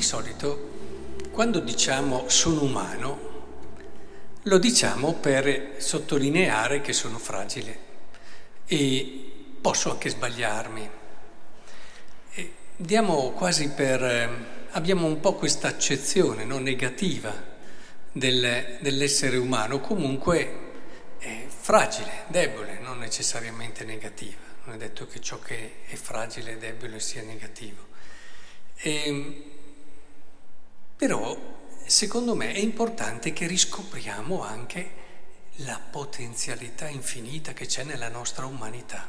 [0.00, 0.68] di solito
[1.30, 3.28] quando diciamo sono umano,
[4.44, 7.88] lo diciamo per sottolineare che sono fragile
[8.64, 10.90] e posso anche sbagliarmi.
[12.32, 14.68] E diamo quasi per...
[14.70, 17.32] abbiamo un po' questa accezione no, negativa
[18.10, 20.68] del, dell'essere umano, comunque
[21.46, 24.48] fragile, debole, non necessariamente negativa.
[24.64, 27.88] Non è detto che ciò che è fragile e debole sia negativo.
[28.76, 29.58] E, ehm,
[31.00, 31.34] però
[31.86, 34.90] secondo me è importante che riscopriamo anche
[35.64, 39.08] la potenzialità infinita che c'è nella nostra umanità.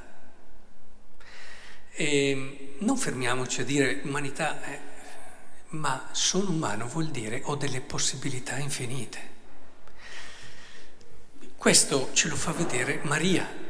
[1.92, 4.80] E non fermiamoci a dire umanità, eh,
[5.72, 9.20] ma sono umano vuol dire ho delle possibilità infinite.
[11.58, 13.61] Questo ce lo fa vedere Maria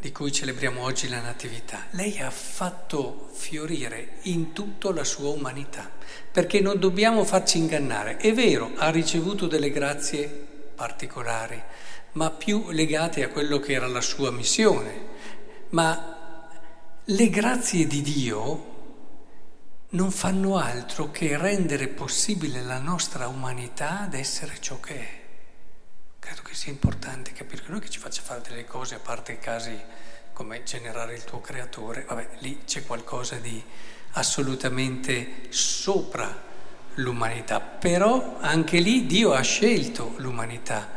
[0.00, 1.86] di cui celebriamo oggi la Natività.
[1.90, 5.90] Lei ha fatto fiorire in tutto la sua umanità,
[6.30, 8.16] perché non dobbiamo farci ingannare.
[8.16, 10.26] È vero, ha ricevuto delle grazie
[10.74, 11.60] particolari,
[12.12, 15.16] ma più legate a quello che era la sua missione.
[15.70, 16.48] Ma
[17.04, 18.76] le grazie di Dio
[19.90, 25.17] non fanno altro che rendere possibile la nostra umanità ad essere ciò che è.
[26.18, 29.32] Credo che sia importante capire che noi che ci faccia fare delle cose, a parte
[29.32, 29.76] i casi
[30.32, 33.62] come generare il tuo creatore, vabbè, lì c'è qualcosa di
[34.12, 36.46] assolutamente sopra
[36.94, 40.88] l'umanità, però anche lì Dio ha scelto l'umanità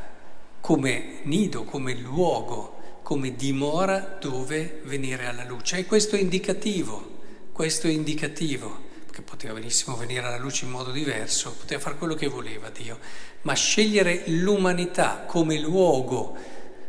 [0.59, 5.77] come nido, come luogo, come dimora dove venire alla luce.
[5.77, 7.19] E questo è indicativo,
[7.51, 12.15] questo è indicativo che poteva benissimo venire alla luce in modo diverso, poteva fare quello
[12.15, 12.97] che voleva Dio,
[13.41, 16.35] ma scegliere l'umanità come luogo,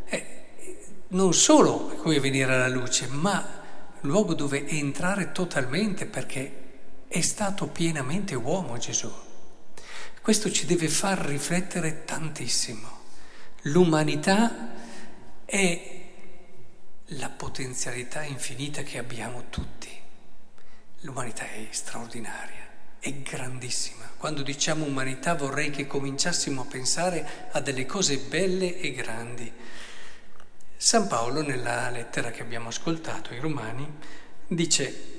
[0.05, 0.45] eh,
[1.09, 3.61] non solo come venire alla luce, ma
[4.01, 6.61] luogo dove entrare totalmente perché
[7.07, 9.11] è stato pienamente uomo Gesù.
[10.21, 13.01] Questo ci deve far riflettere tantissimo.
[13.63, 14.71] L'umanità
[15.45, 16.01] è
[17.07, 20.02] la potenzialità infinita che abbiamo tutti.
[21.03, 22.65] L'umanità è straordinaria,
[22.97, 24.09] è grandissima.
[24.15, 29.51] Quando diciamo umanità vorrei che cominciassimo a pensare a delle cose belle e grandi.
[30.77, 33.85] San Paolo, nella lettera che abbiamo ascoltato ai Romani,
[34.47, 35.11] dice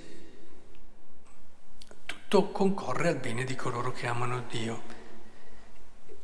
[2.06, 4.82] tutto concorre al bene di coloro che amano Dio,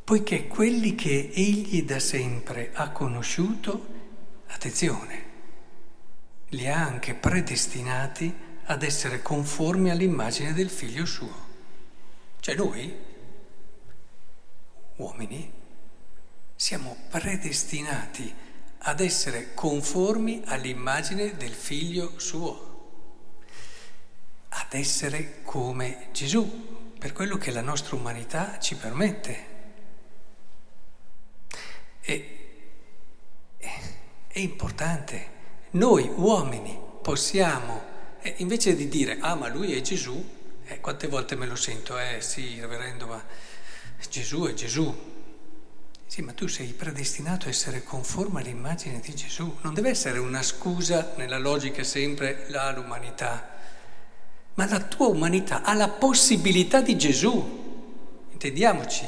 [0.03, 3.85] poiché quelli che egli da sempre ha conosciuto,
[4.47, 5.25] attenzione,
[6.49, 11.49] li ha anche predestinati ad essere conformi all'immagine del figlio suo.
[12.39, 12.95] Cioè noi,
[14.95, 15.51] uomini,
[16.55, 18.33] siamo predestinati
[18.77, 23.39] ad essere conformi all'immagine del figlio suo,
[24.47, 29.45] ad essere come Gesù, per quello che la nostra umanità ci permette.
[31.99, 32.37] E,
[33.57, 35.39] è importante.
[35.71, 37.90] Noi uomini possiamo
[38.21, 40.23] e invece di dire, ah ma lui è Gesù,
[40.65, 43.23] eh, quante volte me lo sento, eh sì, reverendo, ma
[44.09, 45.09] Gesù è Gesù.
[46.05, 49.57] Sì, ma tu sei predestinato a essere conforme all'immagine di Gesù.
[49.61, 53.57] Non deve essere una scusa nella logica sempre là l'umanità,
[54.55, 59.05] ma la tua umanità ha la possibilità di Gesù, intendiamoci.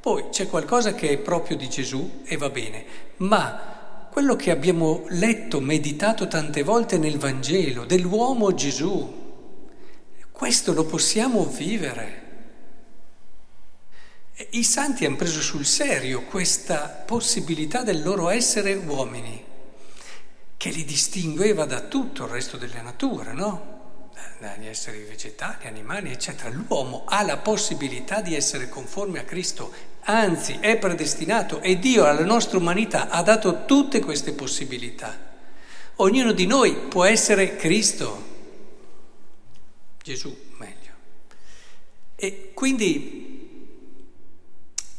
[0.00, 2.84] Poi c'è qualcosa che è proprio di Gesù e va bene,
[3.18, 3.79] ma
[4.10, 9.18] quello che abbiamo letto, meditato tante volte nel Vangelo, dell'uomo Gesù.
[10.30, 12.28] Questo lo possiamo vivere.
[14.50, 19.44] I santi hanno preso sul serio questa possibilità del loro essere uomini,
[20.56, 23.79] che li distingueva da tutto il resto della natura, no?
[24.38, 26.50] Dagli esseri vegetali, animali, eccetera.
[26.50, 32.24] L'uomo ha la possibilità di essere conforme a Cristo, anzi è predestinato e Dio alla
[32.24, 35.28] nostra umanità ha dato tutte queste possibilità.
[35.96, 38.28] Ognuno di noi può essere Cristo,
[40.02, 40.92] Gesù meglio.
[42.16, 43.68] E quindi,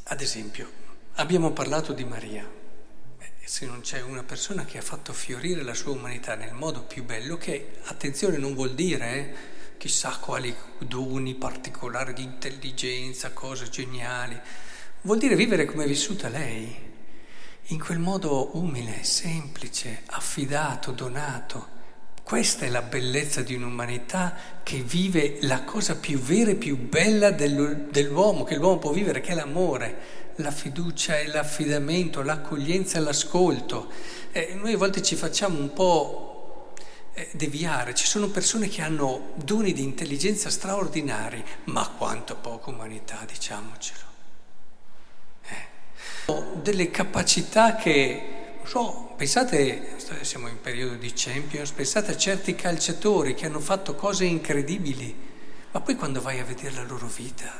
[0.03, 0.69] ad esempio,
[1.13, 2.59] abbiamo parlato di Maria
[3.43, 7.03] se non c'è una persona che ha fatto fiorire la sua umanità nel modo più
[7.03, 9.33] bello, che attenzione non vuol dire eh,
[9.77, 14.39] chissà quali doni particolari di intelligenza, cose geniali,
[15.01, 16.89] vuol dire vivere come è vissuta lei,
[17.65, 21.79] in quel modo umile, semplice, affidato, donato.
[22.31, 24.33] Questa è la bellezza di un'umanità
[24.63, 29.31] che vive la cosa più vera e più bella dell'uomo, che l'uomo può vivere, che
[29.31, 29.99] è l'amore
[30.35, 33.91] la fiducia e l'affidamento, l'accoglienza e l'ascolto.
[34.31, 36.73] Eh, noi a volte ci facciamo un po'
[37.15, 43.25] eh, deviare, ci sono persone che hanno doni di intelligenza straordinari, ma quanto poca umanità,
[43.27, 44.05] diciamocelo.
[45.49, 46.61] Eh.
[46.61, 53.35] Delle capacità che, non so, pensate, siamo in periodo di Champions, pensate a certi calciatori
[53.35, 55.15] che hanno fatto cose incredibili,
[55.69, 57.53] ma poi quando vai a vedere la loro vita,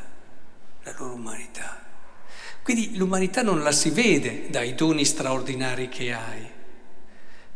[0.81, 1.79] la loro umanità,
[2.63, 6.49] quindi l'umanità non la si vede dai doni straordinari che hai,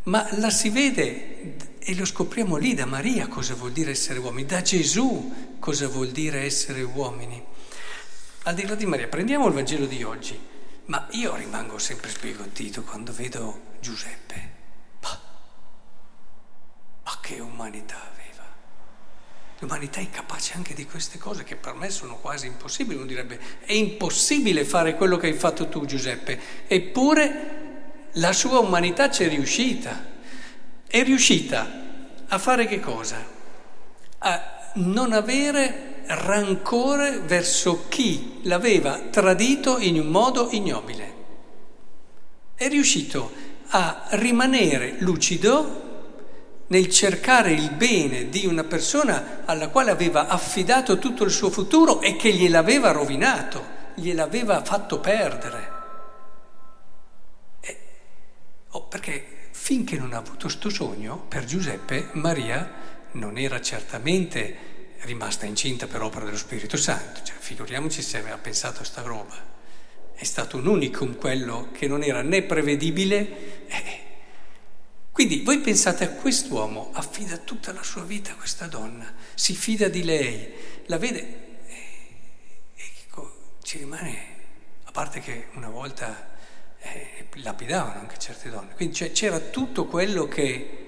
[0.04, 4.46] ma la si vede e lo scopriamo lì da Maria cosa vuol dire essere uomini,
[4.46, 7.44] da Gesù cosa vuol dire essere uomini.
[8.44, 10.40] Al di là di Maria, prendiamo il Vangelo di oggi,
[10.86, 14.54] ma io rimango sempre sbigottito quando vedo Giuseppe.
[15.02, 15.20] Ma,
[17.04, 18.44] ma che umanità aveva!
[19.60, 22.98] L'umanità è capace anche di queste cose che per me sono quasi impossibili.
[22.98, 27.64] Uno direbbe, è impossibile fare quello che hai fatto tu Giuseppe, eppure
[28.14, 30.14] la sua umanità c'è riuscita
[30.96, 31.68] è riuscita
[32.28, 33.18] a fare che cosa?
[34.20, 41.14] A non avere rancore verso chi l'aveva tradito in un modo ignobile.
[42.56, 43.32] È riuscito
[43.70, 45.84] a rimanere lucido
[46.68, 52.02] nel cercare il bene di una persona alla quale aveva affidato tutto il suo futuro
[52.02, 53.64] e che gliel'aveva rovinato,
[53.96, 55.72] gliel'aveva fatto perdere.
[57.60, 57.78] E,
[58.70, 59.36] oh, perché
[59.66, 62.72] Finché non ha avuto questo sogno, per Giuseppe, Maria
[63.14, 64.75] non era certamente
[65.06, 69.54] rimasta incinta per opera dello Spirito Santo, cioè, figuriamoci se aveva pensato a sta roba.
[70.14, 73.68] È stato un unicum quello che non era né prevedibile.
[73.68, 74.04] Eh.
[75.12, 79.88] Quindi voi pensate a quest'uomo, affida tutta la sua vita a questa donna, si fida
[79.88, 80.54] di lei,
[80.88, 81.20] la vede
[81.68, 81.76] e,
[82.76, 82.84] e
[83.62, 84.18] ci rimane,
[84.84, 86.34] a parte che una volta
[86.80, 88.74] eh, lapidavano anche certe donne.
[88.76, 90.82] Quindi cioè, c'era tutto quello che...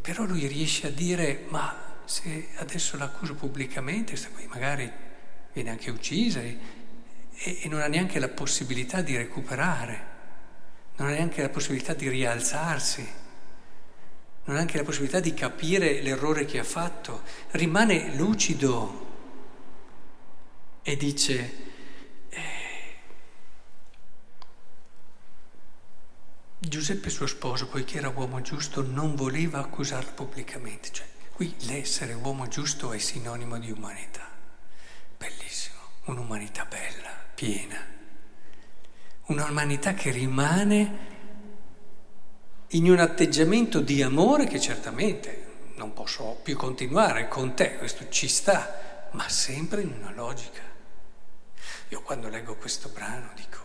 [0.00, 4.16] Però lui riesce a dire, ma se adesso l'accuso pubblicamente,
[4.48, 4.90] magari
[5.52, 6.58] viene anche uccisa e,
[7.36, 10.12] e non ha neanche la possibilità di recuperare,
[10.96, 13.02] non ha neanche la possibilità di rialzarsi,
[14.44, 17.22] non ha neanche la possibilità di capire l'errore che ha fatto,
[17.52, 19.02] rimane lucido
[20.82, 21.64] e dice
[26.66, 30.88] Giuseppe suo sposo, poiché era uomo giusto, non voleva accusarla pubblicamente.
[30.90, 34.28] Cioè, qui l'essere uomo giusto è sinonimo di umanità.
[35.16, 37.92] Bellissimo, un'umanità bella, piena.
[39.26, 41.12] Un'umanità che rimane
[42.68, 48.28] in un atteggiamento di amore che certamente non posso più continuare con te, questo ci
[48.28, 50.62] sta, ma sempre in una logica.
[51.88, 53.58] Io quando leggo questo brano dico,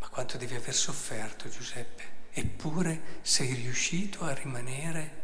[0.00, 2.16] ma quanto devi aver sofferto Giuseppe?
[2.38, 5.17] eppure sei riuscito a rimanere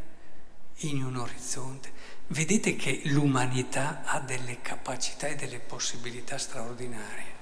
[0.79, 1.91] in un orizzonte.
[2.27, 7.33] Vedete che l'umanità ha delle capacità e delle possibilità straordinarie.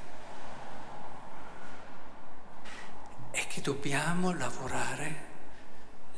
[3.32, 5.32] E che dobbiamo lavorare,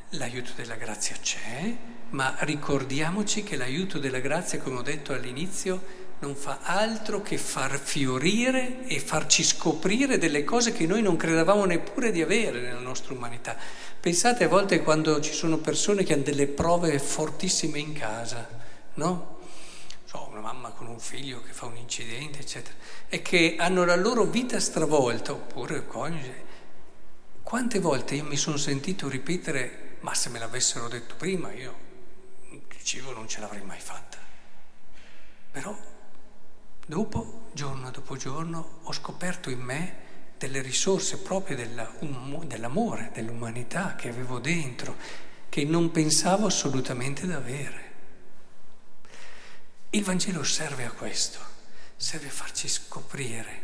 [0.09, 1.75] l'aiuto della grazia c'è,
[2.09, 7.77] ma ricordiamoci che l'aiuto della grazia, come ho detto all'inizio, non fa altro che far
[7.77, 13.13] fiorire e farci scoprire delle cose che noi non credevamo neppure di avere nella nostra
[13.13, 13.57] umanità.
[13.99, 18.47] Pensate a volte quando ci sono persone che hanno delle prove fortissime in casa,
[18.95, 19.39] no?
[20.05, 22.75] So, una mamma con un figlio che fa un incidente, eccetera,
[23.09, 26.43] e che hanno la loro vita stravolta, oppure il coniuge.
[27.43, 31.83] Quante volte io mi sono sentito ripetere, ma se me l'avessero detto prima, io
[32.77, 34.17] dicevo non ce l'avrei mai fatta.
[35.51, 35.75] Però
[36.87, 40.03] Dopo, giorno dopo giorno, ho scoperto in me
[40.37, 44.95] delle risorse proprie della, um, dell'amore, dell'umanità che avevo dentro,
[45.49, 47.83] che non pensavo assolutamente di avere.
[49.89, 51.39] Il Vangelo serve a questo,
[51.95, 53.63] serve a farci scoprire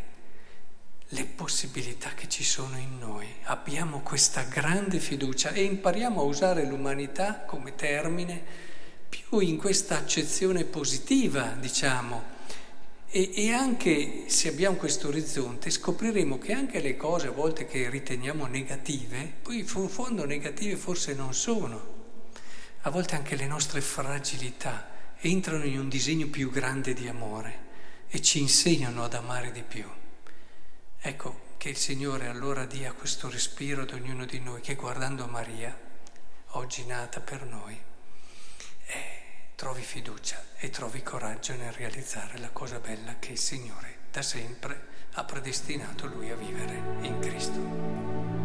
[1.09, 3.27] le possibilità che ci sono in noi.
[3.43, 8.41] Abbiamo questa grande fiducia e impariamo a usare l'umanità come termine
[9.09, 12.39] più in questa accezione positiva, diciamo,
[13.13, 17.89] e, e, anche se abbiamo questo orizzonte scopriremo che anche le cose a volte che
[17.89, 21.99] riteniamo negative, poi in fondo negative forse non sono.
[22.83, 27.69] A volte anche le nostre fragilità entrano in un disegno più grande di amore
[28.07, 29.85] e ci insegnano ad amare di più.
[30.97, 35.77] Ecco che il Signore allora dia questo respiro ad ognuno di noi che guardando Maria,
[36.51, 37.77] oggi nata per noi,
[39.61, 44.87] trovi fiducia e trovi coraggio nel realizzare la cosa bella che il Signore da sempre
[45.13, 48.40] ha predestinato lui a vivere in Cristo.